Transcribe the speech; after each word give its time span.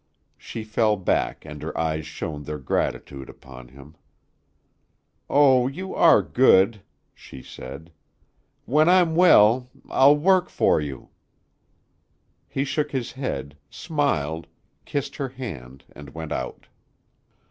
She 0.39 0.63
fell 0.63 0.97
back 0.97 1.45
and 1.45 1.61
her 1.61 1.77
eyes 1.77 2.07
shone 2.07 2.41
their 2.41 2.57
gratitude 2.57 3.29
upon 3.29 3.67
him. 3.67 3.95
"Oh, 5.29 5.67
you 5.67 5.93
are 5.93 6.23
good!" 6.23 6.81
she 7.13 7.43
said. 7.43 7.91
"When 8.65 8.89
I'm 8.89 9.13
well 9.15 9.69
I'll 9.91 10.17
work 10.17 10.49
for 10.49 10.81
you!" 10.81 11.09
He 12.49 12.63
shook 12.63 12.89
his 12.91 13.11
head, 13.11 13.55
smiled, 13.69 14.47
kissed 14.85 15.17
her 15.17 15.29
hand, 15.29 15.85
and 15.95 16.09
went 16.15 16.31
out. 16.31 16.65